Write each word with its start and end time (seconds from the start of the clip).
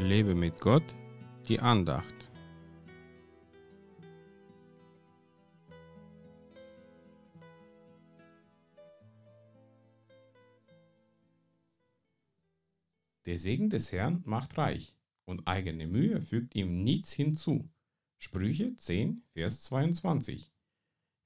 Lebe 0.00 0.34
mit 0.34 0.60
Gott, 0.60 0.82
die 1.46 1.60
Andacht. 1.60 2.14
Der 13.26 13.38
Segen 13.38 13.68
des 13.68 13.92
Herrn 13.92 14.22
macht 14.24 14.56
reich, 14.56 14.96
und 15.26 15.46
eigene 15.46 15.86
Mühe 15.86 16.22
fügt 16.22 16.54
ihm 16.54 16.82
nichts 16.82 17.12
hinzu. 17.12 17.68
Sprüche 18.18 18.74
10, 18.74 19.22
Vers 19.34 19.60
22. 19.60 20.50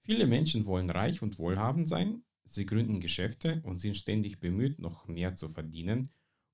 Viele 0.02 0.26
Menschen 0.26 0.66
wollen 0.66 0.90
reich 0.90 1.22
und 1.22 1.38
wohlhabend 1.38 1.88
sein, 1.88 2.24
sie 2.42 2.66
gründen 2.66 3.00
Geschäfte 3.00 3.62
und 3.62 3.78
sind 3.78 3.96
ständig 3.96 4.40
bemüht, 4.40 4.80
noch 4.80 5.06
mehr 5.06 5.36
zu 5.36 5.48
verdienen, 5.48 6.10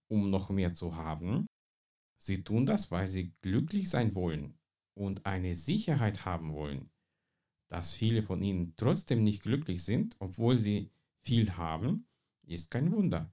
um 0.07 0.30
noch 0.30 0.51
mehr 0.51 0.75
zu 0.75 0.97
haben. 0.97 1.47
Sie 2.23 2.45
tun 2.45 2.66
das, 2.66 2.91
weil 2.91 3.09
sie 3.09 3.33
glücklich 3.41 3.88
sein 3.88 4.15
wollen 4.15 4.59
und 4.95 5.24
eine 5.24 5.56
Sicherheit 5.56 6.27
haben 6.27 6.52
wollen. 6.52 6.91
Dass 7.69 7.95
viele 7.95 8.23
von 8.23 8.43
ihnen 8.43 8.74
trotzdem 8.77 9.24
nicht 9.24 9.43
glücklich 9.43 9.84
sind, 9.84 10.16
obwohl 10.19 10.59
sie 10.59 10.91
viel 11.23 11.56
haben, 11.56 12.06
ist 12.46 12.70
kein 12.70 12.93
Wunder. 12.93 13.33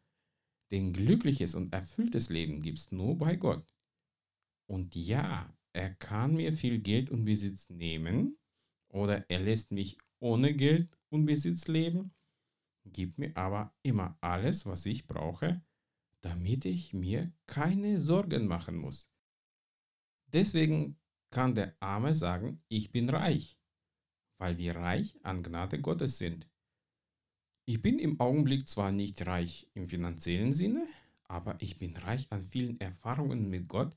Denn 0.71 0.93
glückliches 0.93 1.53
und 1.53 1.73
erfülltes 1.73 2.29
Leben 2.29 2.61
gibt 2.61 2.79
es 2.79 2.91
nur 2.91 3.17
bei 3.17 3.35
Gott. 3.35 3.75
Und 4.69 4.95
ja, 4.95 5.53
er 5.73 5.93
kann 5.95 6.35
mir 6.35 6.53
viel 6.53 6.79
Geld 6.79 7.09
und 7.09 7.25
Besitz 7.25 7.69
nehmen 7.69 8.38
oder 8.89 9.29
er 9.29 9.39
lässt 9.39 9.71
mich 9.71 9.97
ohne 10.19 10.53
Geld 10.53 10.89
und 11.09 11.25
Besitz 11.25 11.67
leben, 11.67 12.13
gibt 12.85 13.17
mir 13.17 13.35
aber 13.35 13.75
immer 13.83 14.17
alles, 14.21 14.65
was 14.65 14.85
ich 14.85 15.05
brauche, 15.07 15.61
damit 16.28 16.66
ich 16.66 16.94
mir 16.94 17.31
keine 17.45 18.02
Sorgen 18.02 18.47
machen 18.47 18.75
muss. 18.75 19.09
Deswegen 20.34 21.00
kann 21.30 21.56
der 21.56 21.73
Arme 21.80 22.14
sagen, 22.14 22.61
ich 22.67 22.92
bin 22.92 23.09
reich, 23.09 23.58
weil 24.38 24.58
wir 24.58 24.75
reich 24.75 25.17
an 25.23 25.42
Gnade 25.42 25.80
Gottes 25.80 26.17
sind. 26.17 26.50
Ich 27.66 27.81
bin 27.81 27.97
im 27.97 28.19
Augenblick 28.19 28.67
zwar 28.67 28.92
nicht 28.92 29.25
reich 29.25 29.69
im 29.73 29.88
finanziellen 29.88 30.52
Sinne, 30.52 30.86
aber 31.23 31.56
ich 31.61 31.78
bin 31.78 31.95
reich 31.95 32.30
an 32.30 32.44
vielen 32.44 32.78
Erfahrungen 32.81 33.50
mit 33.50 33.69
Gott, 33.69 33.95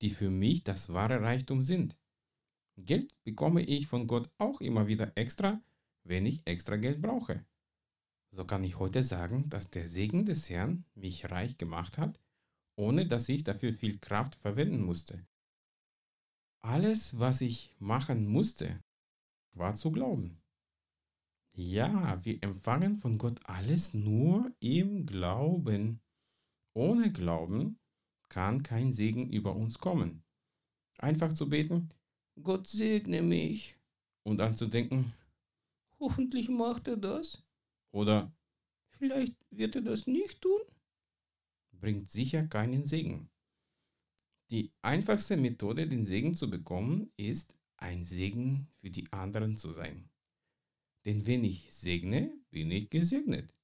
die 0.00 0.10
für 0.10 0.30
mich 0.30 0.62
das 0.62 0.92
wahre 0.92 1.22
Reichtum 1.22 1.64
sind. 1.64 1.96
Geld 2.76 3.16
bekomme 3.24 3.62
ich 3.62 3.88
von 3.88 4.06
Gott 4.06 4.30
auch 4.38 4.60
immer 4.60 4.86
wieder 4.86 5.10
extra, 5.16 5.60
wenn 6.04 6.24
ich 6.24 6.46
extra 6.46 6.76
Geld 6.76 7.02
brauche. 7.02 7.44
So 8.34 8.46
kann 8.46 8.64
ich 8.64 8.78
heute 8.78 9.04
sagen, 9.04 9.50
dass 9.50 9.68
der 9.68 9.86
Segen 9.88 10.24
des 10.24 10.48
Herrn 10.48 10.84
mich 10.94 11.30
reich 11.30 11.58
gemacht 11.58 11.98
hat, 11.98 12.18
ohne 12.76 13.06
dass 13.06 13.28
ich 13.28 13.44
dafür 13.44 13.74
viel 13.74 13.98
Kraft 13.98 14.36
verwenden 14.36 14.82
musste. 14.82 15.26
Alles, 16.62 17.18
was 17.18 17.42
ich 17.42 17.74
machen 17.78 18.26
musste, 18.26 18.82
war 19.52 19.74
zu 19.74 19.92
glauben. 19.92 20.40
Ja, 21.54 22.24
wir 22.24 22.42
empfangen 22.42 22.96
von 22.96 23.18
Gott 23.18 23.38
alles 23.44 23.92
nur 23.92 24.50
im 24.60 25.04
Glauben. 25.04 26.00
Ohne 26.72 27.12
Glauben 27.12 27.78
kann 28.30 28.62
kein 28.62 28.94
Segen 28.94 29.28
über 29.28 29.54
uns 29.54 29.78
kommen. 29.78 30.24
Einfach 30.96 31.34
zu 31.34 31.50
beten, 31.50 31.90
Gott 32.42 32.66
segne 32.66 33.20
mich, 33.20 33.76
und 34.24 34.38
dann 34.38 34.56
zu 34.56 34.66
denken, 34.66 35.12
hoffentlich 35.98 36.48
macht 36.48 36.88
er 36.88 36.96
das, 36.96 37.42
oder 37.92 38.34
vielleicht 38.98 39.36
wird 39.50 39.76
er 39.76 39.82
das 39.82 40.06
nicht 40.06 40.40
tun, 40.40 40.60
bringt 41.72 42.10
sicher 42.10 42.46
keinen 42.46 42.84
Segen. 42.84 43.30
Die 44.50 44.72
einfachste 44.82 45.36
Methode, 45.36 45.88
den 45.88 46.04
Segen 46.04 46.34
zu 46.34 46.50
bekommen, 46.50 47.10
ist, 47.16 47.54
ein 47.76 48.04
Segen 48.04 48.68
für 48.80 48.90
die 48.90 49.12
anderen 49.12 49.56
zu 49.56 49.72
sein. 49.72 50.08
Denn 51.04 51.26
wenn 51.26 51.42
ich 51.42 51.72
segne, 51.72 52.32
bin 52.50 52.70
ich 52.70 52.90
gesegnet. 52.90 53.54